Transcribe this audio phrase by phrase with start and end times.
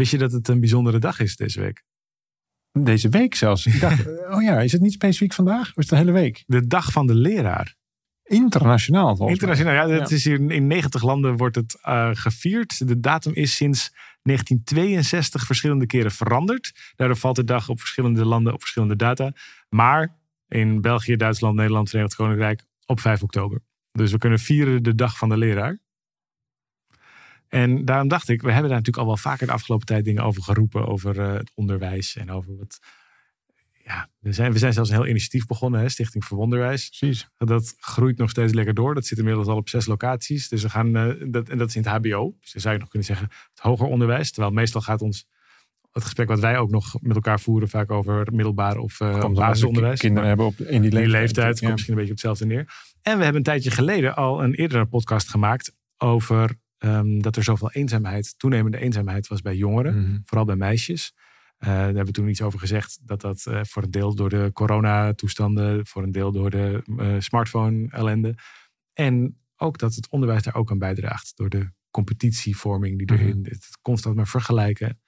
[0.00, 1.84] Wist je dat het een bijzondere dag is deze week?
[2.72, 3.66] Deze week zelfs.
[3.66, 5.60] Ik dacht, oh ja, is het niet specifiek vandaag?
[5.60, 6.44] Of is het de hele week?
[6.46, 7.76] De dag van de leraar.
[8.22, 12.88] Internationaal volgens Internationaal, ja, het is hier in 90 landen wordt het eh, gevierd.
[12.88, 16.92] De datum is sinds 1962 verschillende keren veranderd.
[16.96, 19.32] Daardoor valt de dag op verschillende landen op verschillende data.
[19.68, 23.60] Maar in België, Duitsland, Nederland, Verenigd Koninkrijk op 5 oktober.
[23.92, 25.78] Dus we kunnen vieren de dag van de leraar.
[27.50, 30.24] En daarom dacht ik, we hebben daar natuurlijk al wel vaker de afgelopen tijd dingen
[30.24, 30.86] over geroepen.
[30.86, 32.78] Over eh, het onderwijs en over wat.
[33.84, 36.88] Ja, we zijn, we zijn zelfs een heel initiatief begonnen, hè, Stichting voor Wonderwijs.
[36.88, 37.28] Precies.
[37.36, 38.94] Dat groeit nog steeds lekker door.
[38.94, 40.48] Dat zit inmiddels al op zes locaties.
[40.48, 42.36] Dus we gaan, eh, dat, en dat is in het HBO.
[42.40, 44.30] Dus dan zou je nog kunnen zeggen het hoger onderwijs.
[44.30, 45.26] Terwijl meestal gaat ons
[45.92, 50.00] het gesprek wat wij ook nog met elkaar voeren, vaak over middelbaar of uh, basisonderwijs.
[50.00, 51.22] Kinderen hebben op, in die Die leeftijd.
[51.22, 52.72] leeftijd komt misschien een beetje op hetzelfde neer.
[53.02, 57.42] En we hebben een tijdje geleden al een eerdere podcast gemaakt over ehm, dat er
[57.42, 60.18] zoveel eenzaamheid, toenemende eenzaamheid was bij jongeren, Mhm.
[60.24, 61.12] vooral bij meisjes.
[61.58, 64.28] Eh, daar hebben we toen iets over gezegd dat dat eh, voor een deel door
[64.28, 68.34] de coronatoestanden, voor een deel door de eh, smartphone-ellende.
[68.92, 73.48] En ook dat het onderwijs daar ook aan bijdraagt door de competitievorming die erin Mhm.
[73.50, 75.00] het constant maar vergelijken.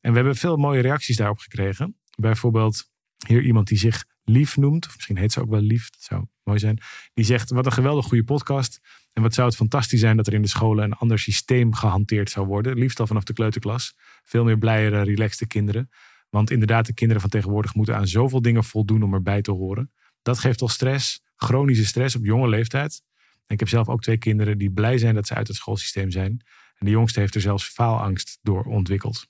[0.00, 1.96] En we hebben veel mooie reacties daarop gekregen.
[2.18, 2.90] Bijvoorbeeld
[3.26, 6.24] hier iemand die zich Lief noemt, of misschien heet ze ook wel Lief, dat zou
[6.44, 6.78] mooi zijn.
[7.14, 8.80] Die zegt: Wat een geweldig goede podcast.
[9.12, 12.30] En wat zou het fantastisch zijn dat er in de scholen een ander systeem gehanteerd
[12.30, 12.78] zou worden.
[12.78, 13.94] Liefst al vanaf de kleuterklas.
[14.24, 15.88] Veel meer blijere, relaxte kinderen.
[16.30, 19.92] Want inderdaad, de kinderen van tegenwoordig moeten aan zoveel dingen voldoen om erbij te horen.
[20.22, 23.02] Dat geeft al stress, chronische stress op jonge leeftijd.
[23.46, 26.30] Ik heb zelf ook twee kinderen die blij zijn dat ze uit het schoolsysteem zijn.
[26.74, 29.26] En de jongste heeft er zelfs faalangst door ontwikkeld.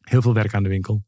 [0.00, 1.04] Heel veel werk aan de winkel.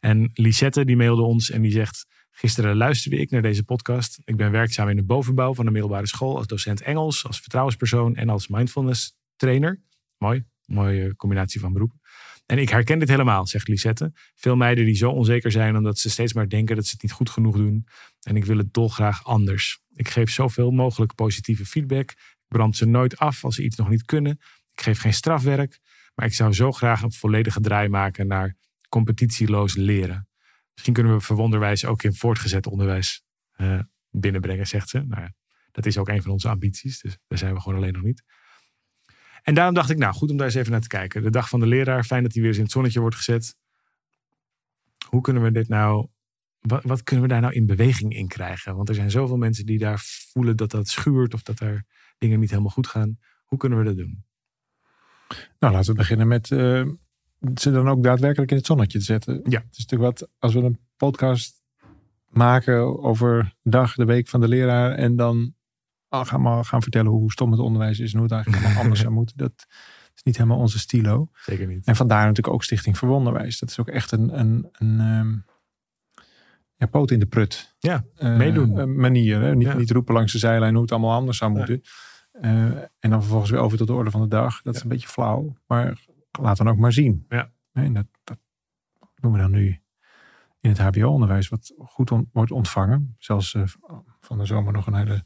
[0.00, 2.06] En Lisette die mailde ons en die zegt...
[2.38, 4.20] Gisteren luisterde ik naar deze podcast.
[4.24, 6.36] Ik ben werkzaam in de bovenbouw van de middelbare school...
[6.36, 9.82] als docent Engels, als vertrouwenspersoon en als mindfulness trainer.
[10.18, 12.00] Mooi, mooie combinatie van beroepen.
[12.46, 14.12] En ik herken dit helemaal, zegt Lisette.
[14.34, 17.12] Veel meiden die zo onzeker zijn omdat ze steeds maar denken dat ze het niet
[17.12, 17.86] goed genoeg doen.
[18.22, 19.80] En ik wil het dolgraag anders.
[19.94, 22.10] Ik geef zoveel mogelijk positieve feedback.
[22.10, 24.32] Ik brand ze nooit af als ze iets nog niet kunnen.
[24.72, 25.78] Ik geef geen strafwerk.
[26.14, 28.56] Maar ik zou zo graag een volledige draai maken naar
[28.88, 30.27] competitieloos leren.
[30.78, 33.22] Misschien kunnen we verwonderwijs ook in voortgezet onderwijs
[33.52, 33.80] eh,
[34.10, 34.98] binnenbrengen, zegt ze.
[34.98, 35.34] Nou ja,
[35.70, 37.00] dat is ook een van onze ambities.
[37.00, 38.22] Dus daar zijn we gewoon alleen nog niet.
[39.42, 41.22] En daarom dacht ik, nou goed om daar eens even naar te kijken.
[41.22, 43.56] De dag van de leraar, fijn dat hij weer eens in het zonnetje wordt gezet.
[45.08, 46.08] Hoe kunnen we dit nou,
[46.58, 48.76] wat, wat kunnen we daar nou in beweging in krijgen?
[48.76, 50.00] Want er zijn zoveel mensen die daar
[50.32, 51.84] voelen dat dat schuurt of dat er
[52.18, 53.18] dingen niet helemaal goed gaan.
[53.44, 54.24] Hoe kunnen we dat doen?
[55.58, 56.86] Nou, laten we beginnen met eh,
[57.54, 59.34] ze dan ook daadwerkelijk in het zonnetje te zetten.
[59.34, 59.58] Ja.
[59.58, 61.62] Het is natuurlijk wat, als we een podcast
[62.28, 64.92] maken over de dag, de week van de leraar.
[64.92, 65.54] En dan
[66.08, 68.82] oh, gaan we gaan vertellen hoe stom het onderwijs is en hoe het eigenlijk allemaal
[68.82, 69.36] anders zou moeten.
[69.36, 69.66] Dat
[70.14, 71.28] is niet helemaal onze stilo.
[71.32, 71.86] Zeker niet.
[71.86, 73.58] En vandaar natuurlijk ook Stichting voor Wonderwijs.
[73.58, 75.36] Dat is ook echt een, een, een ehm,
[76.76, 77.74] ja, poot in de prut.
[77.78, 79.00] Ja, eh, meedoen.
[79.00, 79.40] manier.
[79.40, 79.54] Hè?
[79.54, 79.76] Niet, Ja.
[79.76, 81.82] niet roepen langs de zijlijn hoe het allemaal anders zou moeten.
[82.32, 82.64] Eh,
[82.98, 84.62] en dan vervolgens weer over tot de orde van de dag.
[84.62, 85.56] Dat is een beetje flauw.
[85.66, 85.98] Maar
[86.40, 87.24] laat dan ook maar zien.
[87.28, 87.52] Ja.
[87.72, 88.38] En dat, dat
[89.14, 89.80] doen we dan nu
[90.60, 91.48] in het hbo-onderwijs.
[91.48, 93.14] Wat goed on- wordt ontvangen.
[93.18, 93.62] Zelfs eh,
[94.20, 95.24] van de zomer nog een hele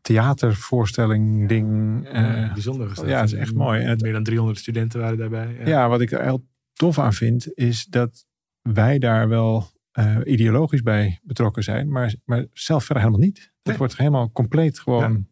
[0.00, 1.68] theatervoorstelling ding.
[2.06, 3.06] eh, Bijzonder is dat.
[3.06, 3.82] ja, het is echt mooi.
[3.82, 5.54] En het- Meer dan 300 studenten waren daarbij.
[5.58, 5.66] Ja.
[5.66, 8.26] ja, wat ik er heel tof aan vind, is dat
[8.62, 13.38] wij daar wel eh, ideologisch bij betrokken zijn, maar, maar zelf verder helemaal niet.
[13.38, 13.76] Dat Nee.
[13.76, 15.26] wordt helemaal compleet gewoon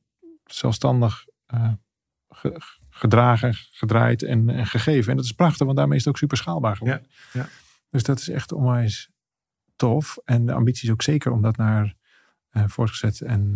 [0.44, 1.24] zelfstandig
[2.28, 2.60] ge-
[2.94, 5.10] gedragen, gedraaid en, en gegeven.
[5.10, 7.06] En dat is prachtig, want daarmee is het ook super schaalbaar geworden.
[7.32, 7.48] Ja, ja.
[7.90, 9.10] Dus dat is echt onwijs
[9.76, 10.18] tof.
[10.24, 11.94] En de ambitie is ook zeker om dat naar
[12.50, 13.50] eh, voortgezet en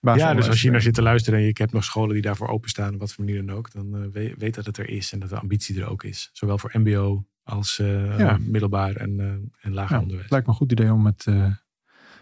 [0.00, 2.12] eh Ja, dus als je hier naar zit te luisteren en je hebt nog scholen
[2.12, 4.78] die daarvoor openstaan, op wat voor manier dan ook, dan eh, weet, weet dat het
[4.78, 6.30] er is en dat de ambitie er ook is.
[6.32, 8.38] Zowel voor MBO als Ja.
[8.40, 9.20] middelbaar en,
[9.60, 10.22] en lager Ja, onderwijs.
[10.22, 11.26] het lijkt me een goed idee om het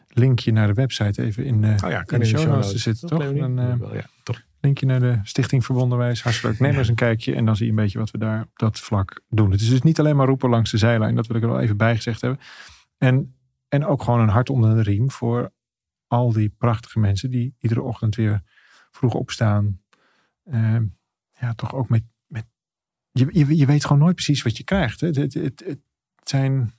[0.09, 3.35] linkje naar de website even in, Oh ja, in de show notes te Dat toch?
[3.35, 4.43] Dan, Wel, ja, top.
[4.61, 6.23] Linkje naar de Stichting Verbondenwijs.
[6.23, 6.71] Hartstikke leuk.
[6.71, 8.79] Neem eens een kijkje en dan zie je een beetje wat we daar op dat
[8.79, 9.51] vlak doen.
[9.51, 11.15] Het is dus niet alleen maar roepen langs de zijlijn.
[11.15, 12.41] Dat wil ik er wel even bij gezegd hebben.
[12.99, 13.37] En,
[13.69, 15.53] en ook gewoon een hart onder de riem voor
[16.07, 18.43] al die prachtige mensen die iedere ochtend weer
[18.91, 19.81] vroeg opstaan.
[20.45, 20.85] Ehm,
[21.41, 22.03] ja, toch ook met.
[22.27, 22.47] met
[23.13, 25.01] je, je, je weet gewoon nooit precies wat je krijgt.
[25.01, 25.07] Hè?
[25.07, 25.79] Het, het, het, het
[26.23, 26.73] zijn.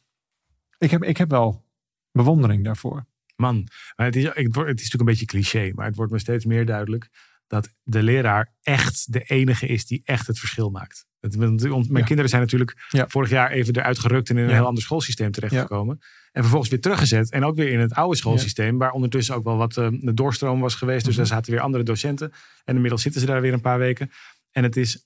[0.78, 1.66] Ik heb, ik heb wel
[2.12, 3.06] bewondering daarvoor.
[3.36, 6.45] Man, maar het, is, het is natuurlijk een beetje cliché, maar het wordt me steeds
[6.45, 7.10] meer duidelijk
[7.51, 11.06] dat de leraar echt de enige is die echt het verschil maakt.
[11.19, 12.01] Het, mijn Ja.
[12.03, 13.06] kinderen zijn natuurlijk Ja.
[13.07, 14.56] vorig jaar even eruit gerukt en in een Ja.
[14.56, 16.00] heel ander schoolsysteem terechtgekomen.
[16.31, 17.31] En vervolgens weer teruggezet.
[17.31, 20.59] En ook weer in het oude schoolsysteem, waar ondertussen ook wel wat eh, de doorstroom
[20.59, 21.00] was geweest.
[21.06, 21.18] Dus Mhm.
[21.24, 22.31] daar zaten weer andere docenten.
[22.63, 24.12] En inmiddels zitten ze daar weer een paar weken.
[24.51, 25.06] En het is,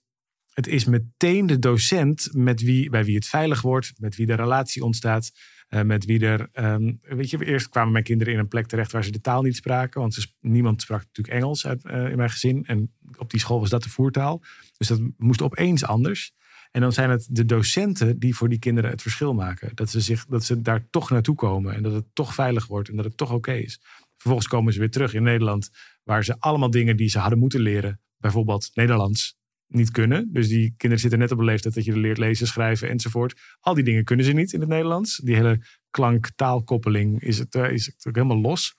[0.53, 4.33] het is meteen de docent met wie, bij wie het veilig wordt, met wie de
[4.35, 5.31] relatie ontstaat.
[5.67, 8.91] Eh, met wie er, ehm, weet je, eerst kwamen mijn kinderen in een plek terecht
[8.91, 10.01] waar ze de taal niet spraken.
[10.01, 12.65] Want niemand sprak natuurlijk Engels eh, in mijn gezin.
[12.65, 14.41] En op die school was dat de voertaal.
[14.77, 16.33] Dus dat moest opeens anders.
[16.71, 19.71] En dan zijn het de docenten die voor die kinderen het verschil maken.
[19.75, 22.89] Dat ze, zich, dat ze daar toch naartoe komen en dat het toch veilig wordt
[22.89, 23.81] en dat het toch oké is.
[24.17, 25.69] Vervolgens komen ze weer terug in Nederland,
[26.03, 30.29] waar ze allemaal dingen die ze hadden moeten leren, bijvoorbeeld Nederlands, niet kunnen.
[30.31, 33.41] Dus die kinderen zitten net op een leeftijd dat je er leert lezen, schrijven enzovoort.
[33.59, 35.17] Al die dingen kunnen ze niet in het Nederlands.
[35.17, 38.75] Die hele klank-taalkoppeling is het, eh, is helemaal los.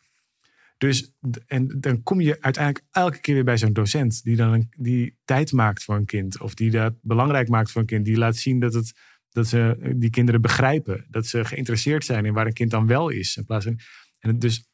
[0.78, 1.12] Dus
[1.46, 5.16] en dan kom je uiteindelijk elke keer weer bij zo'n docent die dan een, die
[5.24, 6.40] tijd maakt voor een kind.
[6.40, 8.04] Of die dat belangrijk maakt voor een kind.
[8.04, 8.92] Die laat zien dat, het,
[9.30, 11.06] dat ze eh, die kinderen begrijpen.
[11.10, 13.36] Dat ze geïnteresseerd zijn in waar een kind dan wel is.
[13.36, 13.78] In plaats van,
[14.18, 14.68] en dus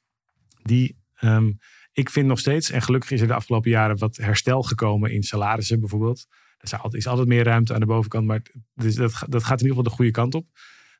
[0.63, 1.53] die, ehm,
[1.93, 5.23] ik vind nog steeds, en gelukkig is er de afgelopen jaren wat herstel gekomen in
[5.23, 6.27] salarissen bijvoorbeeld.
[6.59, 8.43] Er is altijd, meer ruimte aan de bovenkant, maar
[8.75, 10.47] dus dat, dat gaat in ieder geval de goede kant op.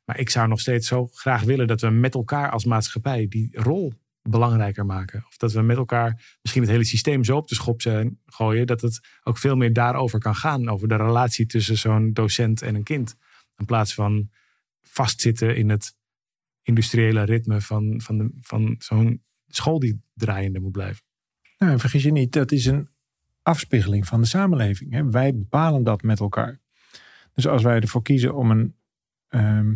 [0.05, 3.49] Maar ik zou nog steeds zo graag willen dat we met elkaar als maatschappij die
[3.51, 3.93] rol
[4.29, 5.25] belangrijker maken.
[5.27, 8.67] Of dat we met elkaar misschien het hele systeem zo op de schop zijn, gooien.
[8.67, 10.69] Dat het ook veel meer daarover kan gaan.
[10.69, 13.15] Over de relatie tussen zo'n docent en een kind.
[13.57, 14.29] In plaats van
[14.81, 15.95] vastzitten in het
[16.61, 19.23] industriële ritme van, van, van zo'n
[19.55, 21.03] school die draaiende moet blijven.
[21.57, 22.89] Nou, en vergis je niet, dat is een
[23.41, 24.91] afspiegeling van de samenleving.
[24.93, 25.09] Hè?
[25.09, 26.59] Wij bepalen dat met elkaar.
[27.33, 28.75] Dus als wij ervoor kiezen om een
[29.27, 29.73] ehm,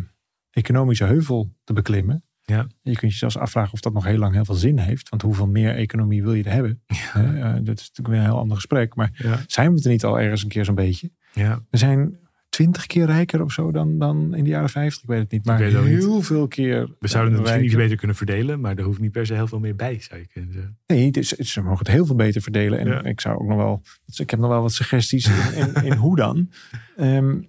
[0.50, 2.22] economische heuvel te beklimmen.
[2.42, 2.66] Ja.
[2.82, 5.08] Je kunt je zelfs afvragen of dat nog heel lang heel veel zin heeft.
[5.08, 6.82] Want hoeveel meer economie wil je er hebben?
[7.14, 8.94] Eh, dat is natuurlijk weer een heel ander gesprek.
[8.94, 9.38] Maar Ja.
[9.46, 11.10] zijn we het er niet al ergens een keer zo'n beetje?
[11.32, 11.64] Ja.
[11.70, 12.18] We zijn
[12.58, 15.02] twintig keer rijker of zo dan, dan in de jaren 50.
[15.02, 15.44] Ik weet het niet.
[15.44, 15.72] Maar niet.
[15.84, 16.94] heel veel keer.
[16.98, 19.46] We zouden het misschien iets beter kunnen verdelen, maar er hoeft niet per se heel
[19.46, 20.78] veel meer bij, zou je kunnen zeggen.
[20.86, 22.78] Nee, het is, het- ze mogen het heel veel beter verdelen.
[22.78, 23.02] En Ja.
[23.02, 23.82] ik zou ook nog wel.
[24.16, 26.50] Ik heb nog wel wat suggesties in, in, in hoe dan.
[26.96, 27.42] Ehm,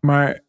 [0.00, 0.40] maar,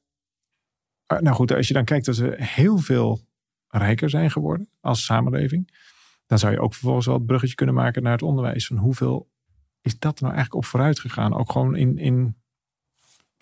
[1.06, 3.22] ah, nou goed, als je dan kijkt dat we heel veel
[3.68, 5.82] rijker zijn geworden als samenleving.
[6.26, 8.68] Dan zou je ook vervolgens wel het bruggetje kunnen maken naar het onderwijs.
[8.68, 9.30] Van hoeveel
[9.82, 11.34] is dat nou eigenlijk op vooruit gegaan?
[11.34, 12.36] Ook gewoon in, in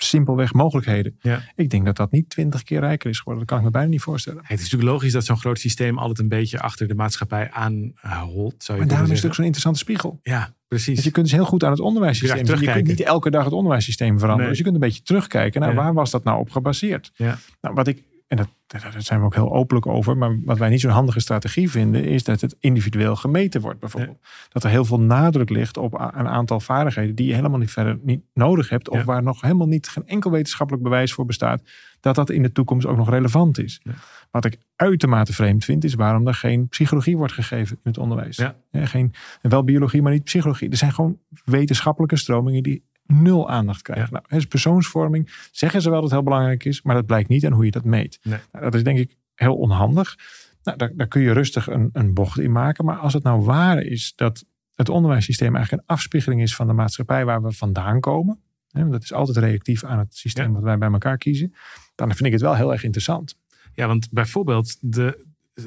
[0.03, 1.17] simpelweg mogelijkheden.
[1.21, 1.41] Ja.
[1.55, 3.39] Ik denk dat dat niet twintig keer rijker is geworden.
[3.39, 4.41] Dat kan ik me bijna niet voorstellen.
[4.43, 8.63] Het is natuurlijk logisch dat zo'n groot systeem altijd een beetje achter de maatschappij aanholt.
[8.63, 10.19] Zou je Maar daarom is het ook zo'n interessante spiegel.
[10.23, 10.93] Ja, precies.
[10.93, 12.59] Want je kunt dus heel goed aan het onderwijssysteem je.
[12.59, 14.37] Je kunt niet elke dag het onderwijssysteem veranderen.
[14.37, 14.47] Nee.
[14.49, 15.61] Dus je kunt een beetje terugkijken.
[15.61, 15.81] Nou, Ja.
[15.81, 17.11] waar was dat nou op gebaseerd?
[17.15, 17.37] Ja.
[17.61, 20.17] Nou, wat ik, en dat, daar zijn we ook heel openlijk over.
[20.17, 23.79] Maar wat wij niet zo'n handige strategie vinden, is dat het individueel gemeten wordt.
[23.79, 24.17] Bijvoorbeeld.
[24.49, 27.99] Dat er heel veel nadruk ligt op een aantal vaardigheden die je helemaal niet verder
[28.01, 28.89] niet nodig hebt.
[28.89, 29.03] Of Ja.
[29.03, 31.61] waar nog helemaal niet geen enkel wetenschappelijk bewijs voor bestaat.
[31.99, 33.79] Dat dat in de toekomst ook nog relevant is.
[33.83, 33.91] Ja.
[34.31, 38.39] Wat ik uitermate vreemd vind, is waarom er geen psychologie wordt gegeven in het onderwijs.
[38.71, 40.69] Geen, wel biologie, maar niet psychologie.
[40.69, 44.07] Er zijn gewoon wetenschappelijke stromingen die nul aandacht krijgen.
[44.11, 44.11] Ja.
[44.11, 47.45] Nou, dus persoonsvorming zeggen ze wel dat het heel belangrijk is, maar dat blijkt niet
[47.45, 48.19] aan hoe je dat meet.
[48.23, 48.39] Nee.
[48.51, 50.15] Nou, dat is denk ik heel onhandig.
[50.63, 52.85] Nou, daar, daar kun je rustig een, een bocht in maken.
[52.85, 56.73] Maar als het nou waar is dat het onderwijssysteem eigenlijk een afspiegeling is van de
[56.73, 58.39] maatschappij waar we vandaan komen.
[58.71, 60.51] Hè, want dat is altijd reactief aan het systeem Ja.
[60.51, 61.53] wat wij bij elkaar kiezen.
[61.95, 63.35] Dan vind ik het wel heel erg interessant.
[63.73, 65.25] Ja, want bijvoorbeeld de,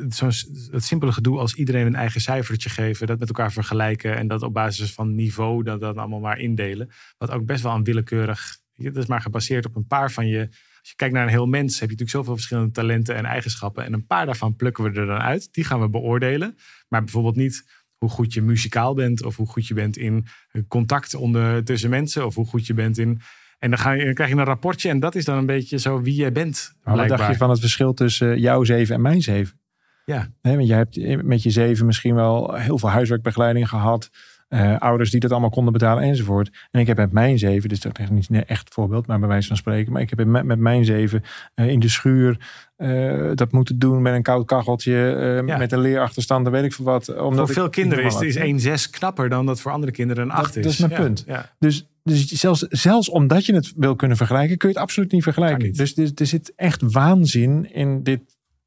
[0.09, 0.33] zo'n,
[0.71, 4.43] het simpele gedoe als iedereen een eigen cijfertje geven, dat met elkaar vergelijken en dat
[4.43, 6.91] op basis van niveau dat dan allemaal maar indelen.
[7.19, 10.49] Wat ook best wel een willekeurig, dat is maar gebaseerd op een paar van je.
[10.79, 13.85] Als je kijkt naar een heel mens, heb je natuurlijk zoveel verschillende talenten en eigenschappen.
[13.85, 15.49] En een paar daarvan plukken we er dan uit.
[15.53, 16.57] Die gaan we beoordelen.
[16.89, 17.65] Maar bijvoorbeeld niet
[17.97, 20.27] hoe goed je muzikaal bent, of hoe goed je bent in
[20.69, 23.21] contact onder, tussen mensen, of hoe goed je bent in.
[23.59, 25.79] En dan, ga je, dan krijg je een rapportje en dat is dan een beetje
[25.79, 26.75] zo wie jij bent.
[26.83, 29.59] Maar wat dacht je van het verschil tussen jouw zeven en mijn zeven?
[30.05, 30.29] Ja.
[30.43, 34.11] Nee, want je hebt met je zeven misschien wel heel veel huiswerkbegeleiding gehad.
[34.49, 36.51] eh, ouders die dat allemaal konden betalen enzovoort.
[36.71, 39.29] En ik heb met mijn zeven, dus dat is niet een echt voorbeeld, maar bij
[39.29, 39.93] wijze van spreken.
[39.93, 41.23] Maar ik heb met, met mijn zeven
[41.55, 42.39] eh, in de schuur
[42.77, 46.85] eh, dat moeten doen met een koud kacheltje, met een leerachterstand, dan weet ik veel
[46.85, 47.17] wat.
[47.17, 50.31] Omdat voor veel kinderen is, is 1 zes knapper dan dat voor andere kinderen een
[50.31, 50.63] 8 is.
[50.63, 51.27] Dat is mijn punt.
[51.59, 55.23] Dus, dus zelfs, zelfs omdat je het wil kunnen vergelijken, kun je het absoluut niet
[55.23, 55.73] vergelijken.
[55.73, 58.21] Dus er, er, zit echt waanzin in dit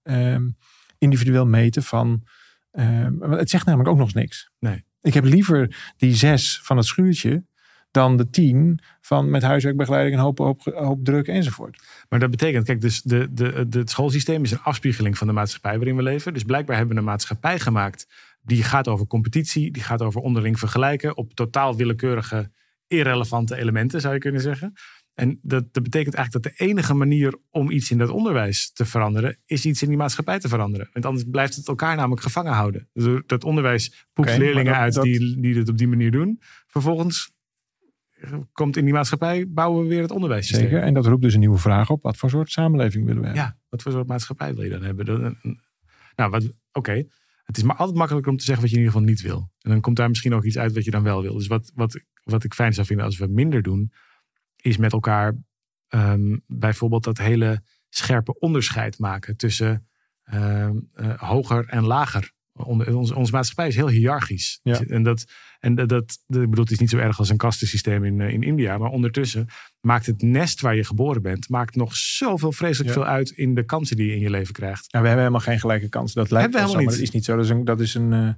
[0.03, 0.55] um,
[0.97, 2.23] individueel meten van.
[2.71, 4.51] Um, het zegt namelijk ook nog eens niks.
[4.59, 4.85] Nee.
[5.01, 7.43] Ik heb liever die zes van het schuurtje
[7.91, 11.83] dan de tien van met huiswerkbegeleiding en hoop, hoop, hoop druk enzovoort.
[12.09, 15.33] Maar dat betekent, kijk, dus de, de, de, het schoolsysteem is een afspiegeling van de
[15.33, 16.33] maatschappij waarin we leven.
[16.33, 18.07] Dus blijkbaar hebben we een maatschappij gemaakt
[18.41, 22.51] die gaat over competitie, die gaat over onderling vergelijken op totaal willekeurige,
[22.87, 24.73] irrelevante elementen, zou je kunnen zeggen.
[25.17, 28.85] En dat, dat betekent eigenlijk dat de enige manier om iets in dat onderwijs te
[28.85, 30.89] veranderen, is iets in die maatschappij te veranderen.
[30.93, 32.89] Want anders blijft het elkaar namelijk gevangen houden.
[32.93, 36.41] Dus dat onderwijs poept leerlingen uit Die, die het op die manier doen.
[36.67, 37.31] Vervolgens
[38.51, 40.47] komt in die maatschappij, bouwen we weer het onderwijs.
[40.47, 42.03] Zeker, en dat roept dus een nieuwe vraag op.
[42.03, 43.45] Wat voor soort samenleving willen we hebben?
[43.45, 45.37] Ja, wat voor soort maatschappij wil je dan hebben?
[46.15, 47.05] nou, oké.
[47.43, 49.51] Het is maar altijd makkelijker om te zeggen wat je in ieder geval niet wil.
[49.61, 51.33] En dan komt daar misschien ook iets uit wat je dan wel wil.
[51.33, 53.91] Dus wat, wat, wat ik fijn zou vinden als we minder doen,
[54.61, 55.35] is met elkaar
[55.89, 59.87] um, bijvoorbeeld dat hele scherpe onderscheid maken tussen
[60.33, 62.35] um, uh, hoger en lager.
[62.53, 64.59] Onze, onze maatschappij is heel hiërarchisch.
[64.63, 64.79] Ja.
[64.79, 65.25] En, dat,
[65.59, 68.43] en dat, dat, ik bedoel, het is niet zo erg als een kastensysteem in, in
[68.43, 68.77] India.
[68.77, 69.47] Maar ondertussen
[69.81, 73.63] maakt het nest waar je geboren bent, maakt nog zoveel vreselijk veel uit in de
[73.63, 74.85] kansen die je in je leven krijgt.
[74.87, 76.21] Ja, we hebben helemaal geen gelijke kansen.
[76.21, 77.35] Dat lijkt wel zo, maar dat is niet zo.
[77.35, 78.29] Dat is een, dat is een uh,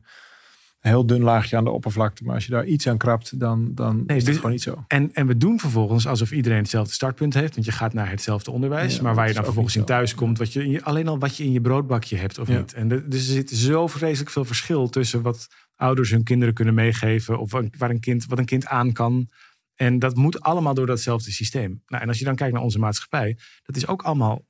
[0.80, 2.24] heel dun laagje aan de oppervlakte.
[2.24, 4.84] Maar als je daar iets aan krabt, dan, dan nee, is het gewoon niet zo.
[4.88, 7.54] En, en we doen vervolgens alsof iedereen hetzelfde startpunt heeft.
[7.54, 9.00] Want je gaat naar hetzelfde onderwijs.
[9.00, 10.38] maar waar je dan vervolgens in thuis komt.
[10.38, 12.74] Wat je, alleen al wat je in je broodbakje hebt of niet.
[12.74, 16.74] En de, dus er zit zo vreselijk veel verschil tussen wat ouders hun kinderen kunnen
[16.74, 17.40] meegeven.
[17.40, 19.30] Of waar een kind, wat een kind aan kan.
[19.76, 21.82] En dat moet allemaal door datzelfde systeem.
[21.88, 23.38] Nou, en als je dan kijkt naar onze maatschappij.
[23.64, 24.46] Dat is ook allemaal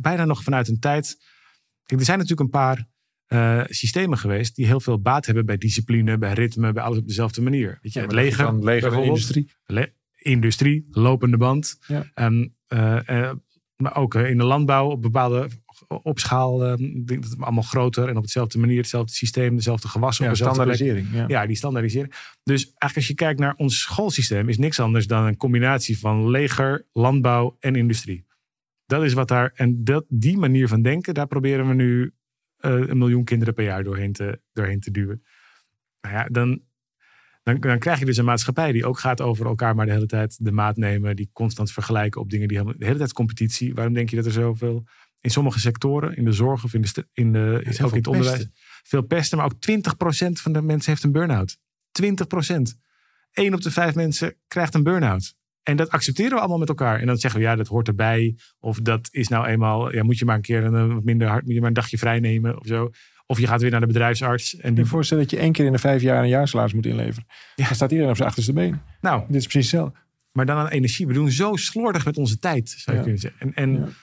[0.00, 1.16] bijna nog vanuit een tijd...
[1.84, 2.86] Kijk, er zijn natuurlijk een paar
[3.32, 7.06] uh, systemen geweest die heel veel baat hebben bij discipline, bij ritme, bij alles op
[7.06, 7.78] dezelfde manier.
[7.82, 9.50] Weet je, ja, het leger, van leger en industrie.
[9.64, 11.78] Le industrie, lopende band.
[11.86, 12.10] Ja.
[12.14, 13.32] Um, uh, uh,
[13.76, 15.48] maar ook in de landbouw op bepaalde
[15.88, 20.24] opschaal, um, dat allemaal groter en op dezelfde manier, hetzelfde systeem, dezelfde gewassen.
[20.24, 21.06] Ja, op standaardisering.
[21.12, 21.24] Ja.
[21.28, 21.46] ja.
[21.46, 22.14] die standaardisering.
[22.42, 26.30] Dus eigenlijk als je kijkt naar ons schoolsysteem, is niks anders dan een combinatie van
[26.30, 28.24] leger, landbouw en industrie.
[28.86, 32.12] Dat is wat daar, en dat, die manier van denken, daar proberen we nu
[32.64, 35.22] een miljoen kinderen per jaar doorheen te, doorheen te duwen.
[36.00, 36.62] Nou ja, dan,
[37.42, 40.06] dan, dan krijg je dus een maatschappij die ook gaat over elkaar maar de hele
[40.06, 41.16] tijd de maat nemen.
[41.16, 43.74] Die constant vergelijken op dingen die helemaal, de hele tijd competitie.
[43.74, 44.84] Waarom denk je dat er zoveel
[45.20, 48.48] in sommige sectoren, in de zorg of in de, in de, ook in het onderwijs,
[48.82, 49.38] veel pesten.
[49.38, 51.58] Maar ook 20% van de mensen heeft een burn-out.
[52.02, 52.02] 20%.
[53.32, 55.34] 1 op de vijf mensen krijgt een burn-out.
[55.62, 57.00] En dat accepteren we allemaal met elkaar.
[57.00, 58.36] En dan zeggen we, ja, dat hoort erbij.
[58.60, 61.44] Of dat is nou eenmaal, ja, moet je maar een keer een, wat minder hard,
[61.44, 62.90] moet je maar een dagje vrij nemen of zo.
[63.26, 64.56] Of je gaat weer naar de bedrijfsarts.
[64.56, 64.84] En die...
[64.84, 67.26] Je voorstellen dat je één keer in de vijf jaar een jaarsalaris moet inleveren.
[67.54, 67.64] Ja.
[67.66, 68.80] Dan staat iedereen op zijn achterste been.
[69.00, 69.98] Nou, dit is precies hetzelfde.
[70.32, 71.06] Maar dan aan energie.
[71.06, 73.40] We doen zo slordig met onze tijd, zou je kunnen zeggen.
[73.40, 73.94] En, en,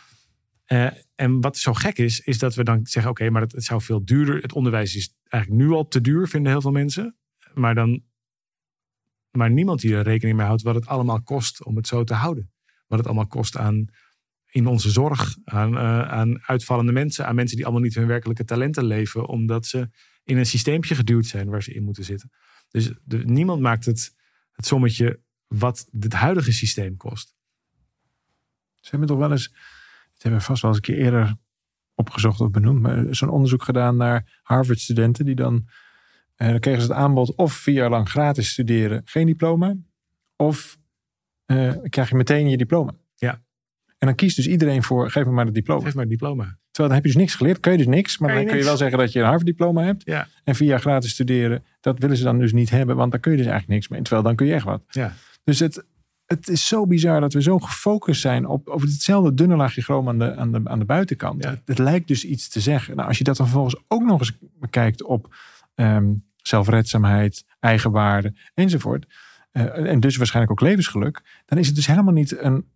[0.66, 0.86] ja.
[0.86, 3.63] uh, en wat zo gek is, is dat we dan zeggen, oké, maar het, het
[3.63, 4.42] zou veel duurder.
[4.42, 7.16] Het onderwijs is eigenlijk nu al te duur, vinden heel veel mensen.
[7.54, 8.04] Maar dan
[9.32, 12.14] maar niemand die er rekening mee houdt wat het allemaal kost om het zo te
[12.14, 12.52] houden.
[12.88, 13.88] Wat het allemaal kost aan
[14.52, 18.46] in onze zorg, aan, uh, aan uitvallende mensen, aan mensen die allemaal niet hun werkelijke
[18.46, 19.90] talenten leven, omdat ze
[20.24, 22.32] in een systeempje geduwd zijn waar ze in moeten zitten.
[22.70, 24.16] Dus niemand maakt het,
[24.52, 27.36] het sommetje wat het huidige systeem kost.
[28.80, 29.50] Ze hebben toch wel eens,
[30.14, 31.36] dat hebben we vast wel eens een keer eerder
[31.94, 35.68] opgezocht of benoemd, maar zo'n onderzoek gedaan naar Harvard-studenten die dan
[36.39, 39.75] en dan kregen ze het aanbod of vier jaar lang gratis studeren, geen diploma.
[40.36, 40.77] Of
[41.51, 42.91] uh, krijg je meteen je diploma.
[43.15, 43.31] Ja.
[43.98, 45.84] En dan kiest dus iedereen voor, geef me maar het diploma.
[45.84, 46.43] Geef maar het diploma.
[46.43, 48.17] Terwijl dan heb je dus niks geleerd, kun je dus niks.
[48.17, 50.03] Maar dan kun je wel zeggen dat je een Harvard diploma hebt.
[50.05, 50.27] Ja.
[50.43, 52.96] En vier jaar gratis studeren, dat willen ze dan dus niet hebben.
[52.96, 54.01] Want dan kun je dus eigenlijk niks mee.
[54.01, 54.81] Terwijl dan kun je echt wat.
[54.88, 55.13] Ja.
[55.43, 55.86] Dus het,
[56.25, 60.08] het is zo bizar dat we zo gefocust zijn op, op hetzelfde dunne laagje chroom
[60.08, 61.43] aan de, aan de, aan de buitenkant.
[61.43, 61.50] Ja.
[61.50, 62.96] Het, het, lijkt dus iets te zeggen.
[62.96, 65.36] Nou, als je dat dan vervolgens ook nog eens bekijkt op...
[65.75, 69.05] Um, zelfredzaamheid, eigenwaarde enzovoort.
[69.51, 71.43] Uh, en dus waarschijnlijk ook levensgeluk.
[71.46, 72.69] Dan is het dus helemaal niet een.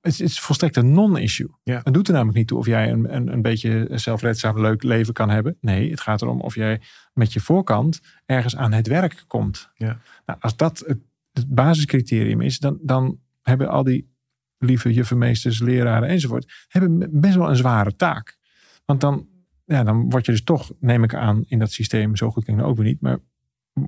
[0.00, 1.50] Het is volstrekt een non-issue.
[1.62, 1.80] Ja.
[1.84, 5.14] Het doet er namelijk niet toe of jij een, een, een beetje zelfredzaam, leuk leven
[5.14, 5.56] kan hebben.
[5.60, 6.80] Nee, het gaat erom of jij
[7.12, 9.70] met je voorkant ergens aan het werk komt.
[9.74, 10.00] Ja.
[10.26, 10.98] Nou, als dat het,
[11.32, 14.16] het basiscriterium is, dan, dan hebben al die
[14.58, 18.36] lieve juffenmeesters, leraren enzovoort, hebben best wel een zware taak.
[18.84, 19.27] Want dan
[19.68, 22.62] ja, dan word je dus toch, neem ik aan, in dat systeem, zo goed klinkt
[22.62, 23.18] ook weer niet, maar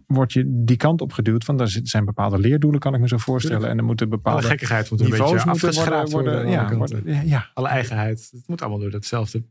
[0.07, 1.45] word je die kant op geduwd.
[1.45, 3.69] Van er zit- zijn bepaalde leerdoelen, kan ik me zo voorstellen.
[3.69, 6.39] En er moeten Alle bepaalde gekkigheid moet een beetje afgeschraapt worden.
[6.41, 8.29] alle ja, worden- ja, Alle eigenheid.
[8.33, 9.45] Het moet allemaal door datzelfde.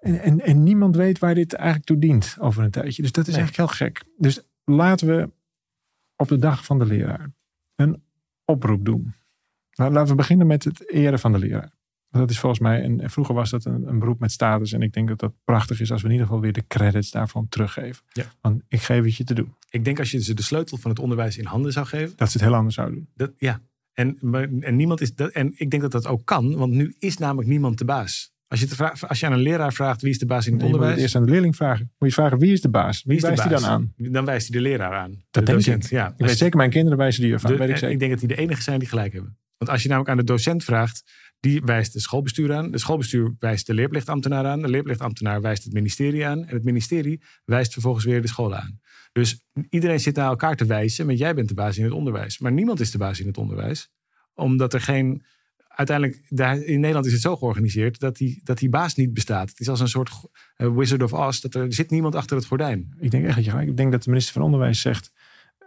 [0.00, 3.02] En, en, en niemand weet waar dit eigenlijk toe dient over een tijdje.
[3.02, 3.42] Dus dat is Nee.
[3.42, 4.02] eigenlijk heel gek.
[4.16, 5.30] Dus laten we
[6.16, 7.30] op de dag van de leraar
[7.76, 8.02] een
[8.44, 9.14] oproep doen.
[9.74, 11.72] Nou, laten we beginnen met het eren van de leraar.
[12.10, 14.72] Dat is volgens mij, en en vroeger was dat een, een beroep met status.
[14.72, 17.10] En ik denk dat dat prachtig is als we in ieder geval weer de credits
[17.10, 18.04] daarvan teruggeven.
[18.12, 18.24] Ja.
[18.40, 19.54] Want ik geef het je te doen.
[19.70, 22.12] Ik denk als je ze de sleutel van het onderwijs in handen zou geven.
[22.16, 23.08] Dat ze het heel anders zouden doen.
[23.14, 23.60] Dat, ja.
[23.92, 24.18] En,
[24.60, 27.48] en, niemand is dat, en ik denk dat dat ook kan, want nu is namelijk
[27.48, 28.32] niemand de baas.
[28.48, 30.66] Als je, als je aan een leraar vraagt wie is de baas in het Je
[30.68, 31.92] moet het onderwijs, eerst aan de leerling vragen.
[31.98, 33.02] Moet je vragen wie is de baas?
[33.02, 34.12] Wie, wie is de wijst hij dan aan?
[34.12, 35.24] Dan wijst hij de leraar aan.
[35.30, 35.84] Dat de docent.
[35.84, 35.90] ik.
[35.90, 36.14] Ja.
[36.16, 37.50] Ik weet zeker, mijn kinderen wijzen die ervan.
[37.50, 37.90] de- weet ik zeker.
[37.90, 39.38] ik denk dat die de enige zijn die gelijk hebben.
[39.58, 41.04] Want als je namelijk aan de docent vraagt,
[41.40, 42.70] die wijst de schoolbestuur aan.
[42.70, 44.62] De schoolbestuur wijst de leerplichtambtenaar aan.
[44.62, 46.44] De leerplichtambtenaar wijst het ministerie aan.
[46.44, 48.80] En het ministerie wijst vervolgens weer de school aan.
[49.12, 52.38] Dus iedereen zit naar elkaar te wijzen, want jij bent de baas in het onderwijs.
[52.38, 53.90] Maar niemand is de baas in het onderwijs.
[54.34, 55.22] Omdat er geen.
[55.68, 59.48] Uiteindelijk, daar, in Nederland is het zo georganiseerd dat die, dat die baas niet bestaat.
[59.48, 60.10] Het is als een soort
[60.56, 61.40] eh, Wizard of Oz.
[61.40, 62.94] Dat er, zit niemand achter het gordijn.
[62.98, 63.66] Ik denk echt dat je.
[63.66, 65.12] Ik denk dat de minister van Onderwijs zegt.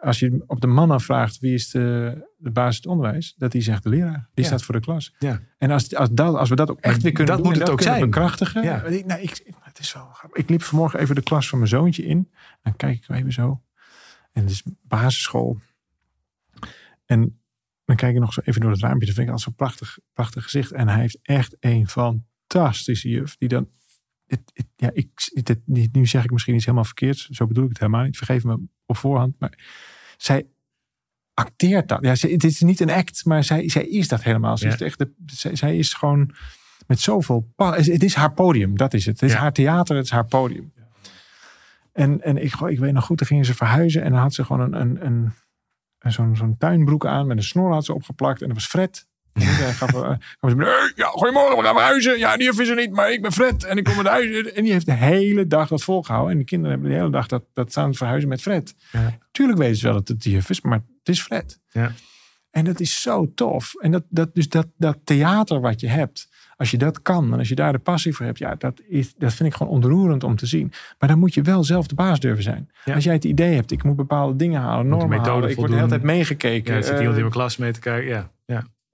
[0.01, 3.61] Als je op de man afvraagt wie is de, de basis het onderwijs, dat hij
[3.61, 4.29] zegt de leraar.
[4.33, 4.49] Die Ja.
[4.49, 5.13] staat voor de klas.
[5.19, 5.41] Ja.
[5.57, 7.65] En als, als, dat, als we dat ook echt weer kunnen dat doen moet het
[7.65, 7.99] dat ook zijn.
[8.01, 8.63] bekrachtigen.
[8.63, 8.83] Ja.
[8.83, 10.39] Ik, nou, ik, het is wel grappig.
[10.43, 12.31] Ik liep vanmorgen even de klas van mijn zoontje in.
[12.61, 13.61] Dan kijk ik even zo.
[14.31, 15.59] En het is basisschool.
[17.05, 17.39] En
[17.85, 19.05] dan kijk ik nog zo even door het raampje.
[19.05, 20.71] Dat vind ik al zo'n prachtig, prachtig gezicht.
[20.71, 23.37] En hij heeft echt een fantastische juf.
[23.37, 23.69] Die dan
[24.31, 27.27] het, het- ja, ik, het, het- nu zeg ik misschien iets helemaal verkeerds.
[27.29, 28.17] Zo bedoel ik het helemaal niet.
[28.17, 29.35] Vergeef me op voorhand.
[29.39, 29.59] Maar
[30.17, 30.45] zij
[31.33, 31.99] acteert dat.
[32.01, 34.57] Ja, het is niet een act, maar zij, zij is dat helemaal.
[34.57, 34.73] Ze Ja.
[34.73, 36.35] is echt de, zij, zij is gewoon
[36.87, 37.53] met zoveel...
[37.55, 39.19] Het is haar podium, dat is het.
[39.19, 39.41] Het is Ja.
[39.41, 40.73] haar theater, het is haar podium.
[41.91, 44.03] En, en ik, ik weet nog goed, dan gingen ze verhuizen.
[44.03, 45.31] En dan had ze gewoon een, een, een,
[45.99, 47.27] een- zo'n zo'n tuinbroek aan.
[47.27, 48.41] Met een snor had ze opgeplakt.
[48.41, 49.07] En dat was Fred.
[49.33, 50.09] Zei, gaf, eh,
[50.39, 52.17] gaf ze, "Hey, ja, goedemorgen, we gaan verhuizen.
[52.19, 53.63] Ja, die juf is er niet, maar ik ben Fred.
[53.63, 54.51] En ik kom het huis.
[54.51, 56.31] En die heeft de hele dag dat volgehouden.
[56.31, 58.75] En die kinderen hebben de hele dag dat, dat staan verhuizen met Fred.
[58.91, 59.17] Ja.
[59.31, 61.59] Tuurlijk weten ze wel dat het die juf is, maar het is Fred.
[61.71, 61.91] Ja.
[62.51, 63.73] En dat is zo tof.
[63.79, 67.39] En dat, dat, dus dat, dat theater wat je hebt, als je dat kan en
[67.39, 70.23] als je daar de passie voor hebt, ja, dat, is, dat vind ik gewoon ontroerend
[70.23, 70.71] om te zien.
[70.99, 72.69] Maar dan moet je wel zelf de baas durven zijn.
[72.85, 72.93] Ja.
[72.93, 75.69] Als jij het idee hebt, ik moet bepaalde dingen halen, de normen halen, ik word
[75.69, 76.75] de hele tijd meegekeken.
[76.75, 78.09] Ja, zit Eh, iemand in mijn klas mee te kijken.
[78.09, 78.31] Ja.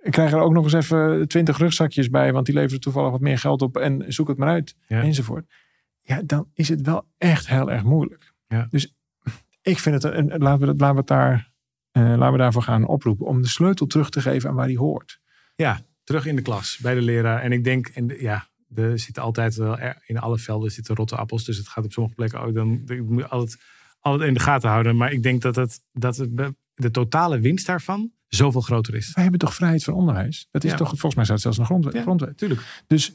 [0.08, 3.20] Ik krijg er ook nog eens even twintig rugzakjes bij, want die leveren toevallig wat
[3.22, 5.02] meer geld op en zoek het maar uit, Ja.
[5.02, 5.46] enzovoort.
[6.02, 8.34] Ja, dan is het wel echt heel erg moeilijk.
[8.48, 8.68] Ja.
[8.70, 8.96] Dus
[9.62, 11.52] ik vind het, een- laten we, dat- laten we het daar,
[11.92, 14.78] eh, laten we daarvoor gaan oproepen, om de sleutel terug te geven aan waar die
[14.78, 15.20] hoort.
[15.56, 17.42] Ja, terug in de klas bij de leraar.
[17.42, 20.96] En ik denk, en de- ja, er zitten altijd wel er- in alle velden zitten
[20.96, 21.44] rotte appels.
[21.46, 22.54] Dus het gaat op sommige plekken ook.
[22.54, 23.62] Dan ik moet altijd,
[24.00, 24.96] altijd in de gaten houden.
[24.98, 26.30] Maar ik denk dat, het, dat het,
[26.74, 29.12] de totale winst daarvan zoveel groter is.
[29.14, 30.48] Wij hebben toch vrijheid van onderwijs?
[30.52, 30.78] Dat is Ja.
[30.78, 31.94] toch, volgens mij staat zelfs de grondwet.
[31.94, 32.02] Ja.
[32.02, 32.38] grondwet.
[32.38, 32.84] Tuurlijk.
[32.88, 33.14] Dus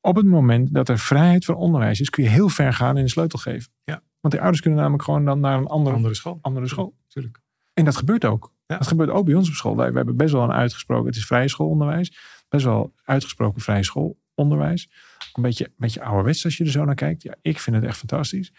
[0.00, 3.04] op het moment dat er vrijheid van onderwijs is, kun je heel ver gaan in
[3.04, 3.72] de sleutel geven.
[3.84, 4.02] Ja.
[4.20, 6.38] Want die ouders kunnen namelijk gewoon dan naar een andere, Andere school.
[6.40, 6.96] andere school.
[7.08, 7.40] Tuurlijk.
[7.74, 8.52] En dat gebeurt ook.
[8.66, 8.78] Ja.
[8.78, 9.76] Dat gebeurt ook bij ons op school.
[9.76, 12.18] Wij, wij hebben best wel een uitgesproken, het is vrije schoolonderwijs.
[12.48, 14.88] Best wel uitgesproken vrije schoolonderwijs.
[15.28, 17.22] Ook Een beetje, een beetje ouderwets als je er zo naar kijkt.
[17.22, 18.52] Ja, ik vind het echt fantastisch.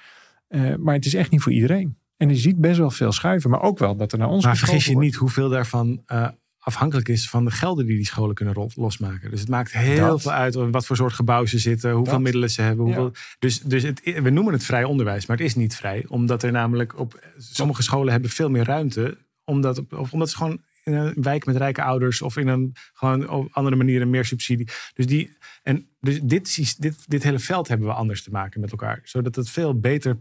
[0.48, 1.98] Eh, maar het is echt niet voor iedereen.
[2.20, 3.50] En je ziet best wel veel schuiven.
[3.50, 5.06] Maar ook wel dat er naar ons Maar vergis je wordt.
[5.06, 6.28] niet hoeveel daarvan eh,
[6.60, 9.32] afhankelijk is van de gelden die die scholen kunnen losmaken.
[9.32, 10.22] Dus het maakt heel Dat.
[10.22, 12.22] veel uit wat voor soort gebouw ze zitten, hoeveel Dat.
[12.22, 12.86] middelen ze hebben.
[12.88, 12.94] Ja.
[12.96, 16.06] Hoeveel, Dus, dus het, we noemen het vrij onderwijs, maar het is niet vrij.
[16.08, 19.18] Omdat er namelijk op sommige scholen hebben veel meer ruimte.
[19.44, 23.30] Omdat, of omdat ze gewoon in een wijk met rijke ouders of in een gewoon
[23.30, 24.68] op andere manieren meer subsidie.
[24.94, 28.72] Dus, die, en dus dit, dit, dit hele veld hebben we anders te maken met
[28.72, 29.00] elkaar.
[29.04, 30.20] Zodat het veel beter.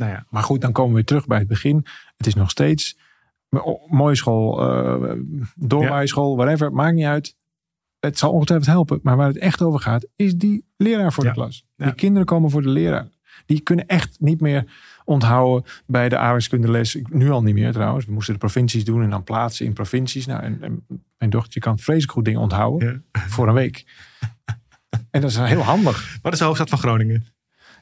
[0.00, 1.86] Nou ja, Maar goed, dan komen we weer terug bij het begin.
[2.16, 2.98] Het is nog steeds
[3.86, 4.56] mooie school,
[5.56, 6.72] doorwaaischool, whatever.
[6.72, 7.36] Maakt niet uit.
[8.00, 9.00] Het zal ongetwijfeld helpen.
[9.02, 11.30] Maar waar het echt over gaat, is die leraar voor Ja.
[11.30, 11.64] de klas.
[11.76, 11.84] Ja.
[11.84, 13.08] Die kinderen komen voor de leraar.
[13.46, 14.64] Die kunnen echt niet meer
[15.04, 16.98] onthouden bij de aardrijkskundeles.
[17.08, 18.06] Nu al niet meer trouwens.
[18.06, 20.26] We moesten de provincies doen en dan plaatsen in provincies.
[20.26, 20.84] Nou, en, en
[21.18, 23.84] mijn dochtertje kan vreselijk goed dingen onthouden voor een week.
[25.10, 26.18] En dat is heel handig.
[26.22, 27.26] wat is de hoofdstad van Groningen?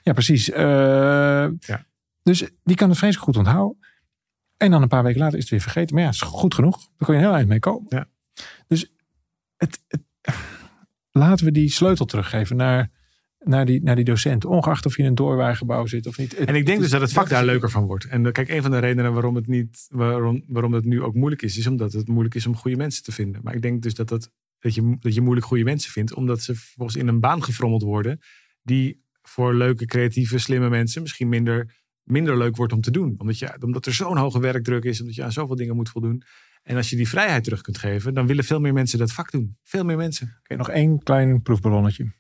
[0.03, 0.51] Ja, precies.
[0.51, 1.47] Eh,
[2.29, 3.79] Dus die kan het vreselijk goed onthouden.
[4.57, 5.95] En dan een paar weken later is het weer vergeten.
[5.95, 6.77] Maar ja, het is goed genoeg.
[6.79, 7.87] Daar kun je heel eind mee komen.
[7.89, 8.09] Ja.
[8.67, 8.93] Dus
[9.57, 10.05] het, het-
[11.11, 12.91] laten we die sleutel teruggeven naar,
[13.39, 14.45] naar, die, naar die docent.
[14.45, 16.39] Ongeacht of je in een doorwaaigebouw zit of niet.
[16.39, 18.05] Het- En ik denk dus dat het vak daar leuker van wordt.
[18.05, 21.43] En kijk, een van de redenen waarom het, niet, waarom, waarom het nu ook moeilijk
[21.43, 23.41] is, is omdat het moeilijk is om goede mensen te vinden.
[23.45, 26.43] Maar ik denk dus dat, dat, dat, je, dat je moeilijk goede mensen vindt, omdat
[26.43, 28.19] ze vervolgens in een baan gefrommeld worden
[28.63, 31.77] die voor leuke, creatieve, slimme mensen misschien minder
[32.11, 33.15] minder leuk wordt om te doen.
[33.19, 36.23] Omdat, je, omdat er zo'n hoge werkdruk is, omdat je aan zoveel dingen moet voldoen.
[36.63, 39.31] En als je die vrijheid terug kunt geven, dan willen veel meer mensen dat vak
[39.31, 39.57] doen.
[39.63, 40.37] Veel meer mensen.
[40.39, 42.13] Oké, nog één klein proefballonnetje.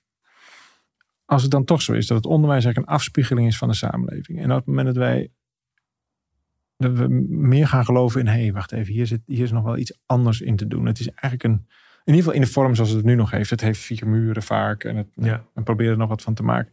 [1.24, 3.74] Als het dan toch zo is dat het onderwijs eigenlijk een afspiegeling is van de
[3.74, 4.38] samenleving.
[4.40, 5.30] En op het moment dat wij
[6.76, 9.64] dat we meer gaan geloven in, hé, hey, wacht even, hier, zit, hier is nog
[9.64, 10.86] wel iets anders in te doen.
[10.86, 11.66] Het is eigenlijk een,
[12.04, 13.50] in ieder geval in de vorm zoals het nu nog heeft.
[13.50, 15.44] Het heeft vier muren vaak en, het, Ja.
[15.54, 16.72] en probeer er nog wat van te maken.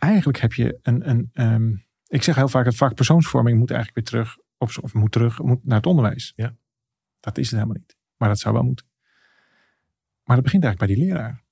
[0.00, 1.74] Eigenlijk heb je een, een ehm,
[2.06, 5.38] ik zeg heel vaak, het vak persoonsvorming moet eigenlijk weer terug, op, of moet terug
[5.38, 6.32] moet naar het onderwijs.
[6.36, 6.56] Ja.
[7.20, 7.96] Dat is het helemaal niet.
[8.16, 8.86] Maar dat zou wel moeten.
[10.24, 11.42] Maar dat begint eigenlijk bij die leraar.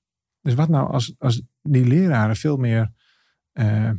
[0.41, 2.91] Dus wat nou als, als die leraren veel meer
[3.51, 3.91] eh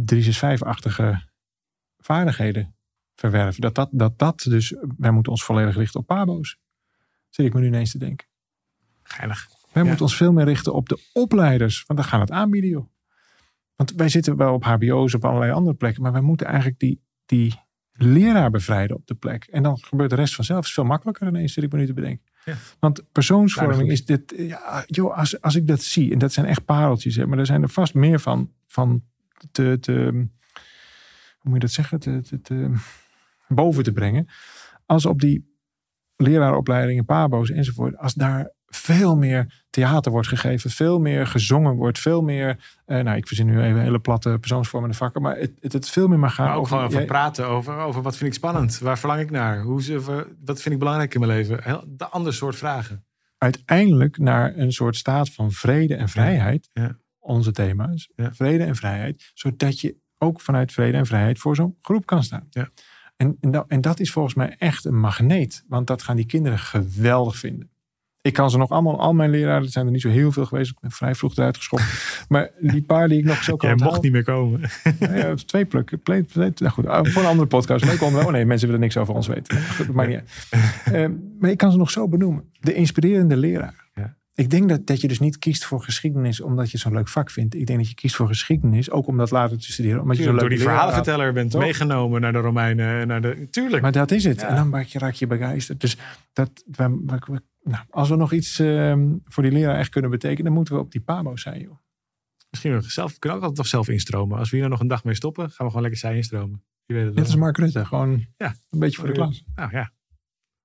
[0.00, 1.28] 365-achtige
[1.98, 2.74] vaardigheden
[3.14, 3.60] verwerven.
[3.60, 6.58] Dat dat, dat dat dus, wij moeten ons volledig richten op pabo's.
[7.28, 8.26] Zit ik me nu ineens te denken.
[9.02, 9.48] Geinig.
[9.72, 9.88] Wij Ja.
[9.88, 11.84] moeten ons veel meer richten op de opleiders.
[11.86, 12.86] Want dan gaan het aanbieden, joh.
[13.76, 16.02] Want wij zitten wel op hbo's, op allerlei andere plekken.
[16.02, 17.54] Maar wij moeten eigenlijk die, die
[17.92, 19.44] leraar bevrijden op de plek.
[19.44, 20.58] En dan gebeurt de rest vanzelf.
[20.58, 22.30] Het is veel makkelijker ineens, zit ik me nu te bedenken.
[22.44, 22.54] Ja.
[22.80, 24.34] Want persoonsvorming is dit...
[24.36, 27.16] Ja, joh, als, als ik dat zie, en dat zijn echt pareltjes.
[27.16, 29.02] Hè, maar er zijn er vast meer van, van
[29.52, 29.92] te, te...
[31.38, 32.00] Hoe moet je dat zeggen?
[32.00, 32.74] Te, te, te-
[33.48, 34.26] boven te brengen.
[34.86, 35.56] Als op die
[36.16, 37.96] leraaropleidingen, pabo's enzovoort.
[37.96, 43.16] Als daar veel meer theater wordt gegeven, veel meer gezongen wordt, veel meer, eh, nou
[43.16, 46.34] ik verzin nu even hele platte persoonsvormende vakken, maar het, het, het veel meer mag
[46.34, 48.78] gaan Maar ook gewoon over jij- praten over, over wat vind ik spannend?
[48.78, 49.60] Waar verlang ik naar?
[49.62, 50.00] Hoe, ze-
[50.44, 51.62] wat vind ik belangrijk in mijn leven?
[51.62, 53.04] Heel, de ander soort vragen.
[53.38, 56.96] uiteindelijk naar een soort staat van vrede en vrijheid, Ja.
[57.18, 58.32] onze thema's, Ja.
[58.34, 62.46] vrede en vrijheid, zodat je ook vanuit vrede en vrijheid voor zo'n groep kan staan.
[62.50, 62.68] Ja.
[63.16, 66.26] En, en, dat, en dat is volgens mij echt een magneet, want dat gaan die
[66.26, 67.70] kinderen geweldig vinden.
[68.22, 70.46] Ik kan ze nog allemaal, al mijn leraren, er zijn er niet zo heel veel
[70.46, 71.82] geweest, ik ben vrij vroeg eruit geschopt.
[72.28, 74.60] maar die paar die ik nog zo kan Jij mocht niet meer komen.
[74.98, 76.02] Nou ja, twee plukken.
[76.02, 77.84] Play, play- nou goed, ah, voor een andere podcast.
[77.84, 78.26] Leuk onderwerp.
[78.26, 79.54] Oh nee, mensen willen niks over ons weten.
[79.58, 80.94] Maar Goed, dat maakt niet uit.
[80.94, 81.08] Eh,
[81.40, 82.44] maar ik kan ze nog zo benoemen.
[82.60, 83.90] De inspirerende leraar.
[83.94, 84.16] Ja.
[84.34, 87.30] Ik denk dat, dat je dus niet kiest voor geschiedenis omdat je zo'n leuk vak
[87.30, 87.54] vindt.
[87.54, 90.00] Ik denk dat je kiest voor geschiedenis ook om dat later te studeren.
[90.02, 90.72] Omdat je zo'n door leuke die had.
[90.74, 91.60] verhalenverteller bent Toch?
[91.60, 93.06] meegenomen naar de Romeinen.
[93.06, 93.82] Naar de, tuurlijk.
[93.82, 94.40] Maar dat is het.
[94.40, 94.48] Ja.
[94.48, 95.80] En dan raak je, raak je begeisterd.
[95.80, 95.96] Dus
[96.32, 100.10] dat, we, we- we- nou, als we nog iets ehm, voor die leraar echt kunnen
[100.10, 101.60] betekenen, dan moeten we op die pabo zijn.
[101.60, 101.76] Joh.
[102.50, 104.38] Misschien zelf, we kunnen ook altijd nog zelf instromen.
[104.38, 106.64] Als we hier nog een dag mee stoppen, gaan we gewoon lekker zij instromen.
[106.84, 107.32] Je weet het Net wel.
[107.32, 107.84] als Mark Rutte.
[107.84, 108.54] Gewoon Ja.
[108.70, 109.44] een beetje voor de klas.
[109.54, 109.92] Nou ja,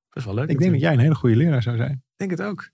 [0.09, 0.49] best wel leuk.
[0.49, 1.91] Ik denk dat jij een hele goede leraar zou zijn.
[1.91, 2.69] Ik denk het ook.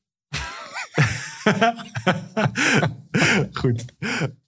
[3.52, 3.86] Goed.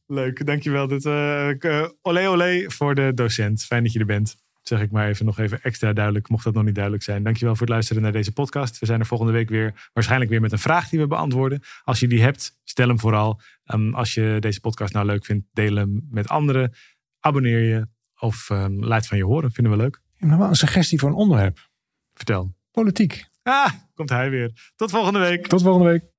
[0.08, 0.88] Leuk, dankjewel.
[0.88, 3.64] Dit, eh, olé olé voor de docent.
[3.64, 4.36] Fijn dat je er bent.
[4.68, 7.24] Zeg ik maar even nog even extra duidelijk, mocht dat nog niet duidelijk zijn.
[7.24, 8.80] Dankjewel voor het luisteren naar deze podcast.
[8.80, 11.62] We zijn er volgende week weer, waarschijnlijk weer met een vraag die we beantwoorden.
[11.84, 13.42] Als je die hebt, stel hem vooral.
[13.64, 16.74] Ehm, als je deze podcast nou leuk vindt, deel hem met anderen.
[17.20, 17.88] Abonneer je
[18.20, 19.52] of ehm, laat van je horen.
[19.52, 20.02] Vinden we leuk.
[20.18, 21.70] Ik heb wel een suggestie voor een onderwerp.
[22.14, 22.56] Vertel.
[22.72, 23.26] Politiek.
[23.44, 24.72] Ah, komt hij weer.
[24.76, 25.48] Tot volgende week.
[25.48, 26.15] Tot volgende week.